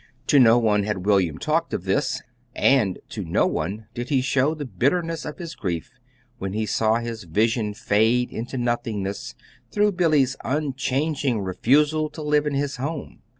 To 0.25 0.39
no 0.39 0.57
one 0.57 0.81
had 0.81 1.05
William 1.05 1.37
talked 1.37 1.75
of 1.75 1.83
this 1.83 2.23
and 2.55 2.97
to 3.09 3.23
no 3.23 3.45
one 3.45 3.85
did 3.93 4.09
he 4.09 4.19
show 4.19 4.55
the 4.55 4.65
bitterness 4.65 5.25
of 5.25 5.37
his 5.37 5.53
grief 5.53 5.91
when 6.39 6.53
he 6.53 6.65
saw 6.65 6.95
his 6.95 7.25
vision 7.25 7.75
fade 7.75 8.31
into 8.31 8.57
nothingness 8.57 9.35
through 9.71 9.91
Billy's 9.91 10.35
unchanging 10.43 11.41
refusal 11.41 12.09
to 12.09 12.23
live 12.23 12.47
in 12.47 12.55
his 12.55 12.77
home. 12.77 13.19